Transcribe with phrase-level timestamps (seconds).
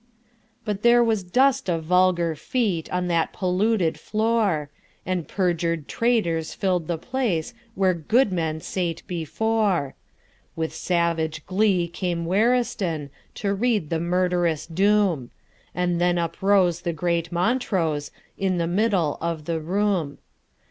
[0.65, 4.71] But there was dust of vulgar feetOn that polluted floor,
[5.05, 9.93] And perju'd traitors fill'd the placeWhere good men sate before.
[10.55, 13.11] With savage glee came WarristounTo
[13.55, 15.29] read the murderous doom;
[15.75, 18.09] And then uprose the great MontroseIn
[18.57, 20.17] the middle of the room.